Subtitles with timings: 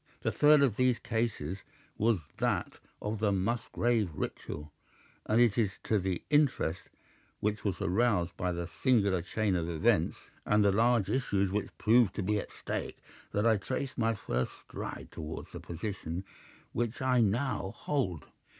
[0.21, 1.59] The third of these cases
[1.95, 4.71] was that of the Musgrave Ritual,
[5.27, 6.81] and it is to the interest
[7.39, 12.15] which was aroused by that singular chain of events, and the large issues which proved
[12.15, 12.97] to be at stake,
[13.31, 16.23] that I trace my first stride towards the position
[16.73, 18.25] which I now hold.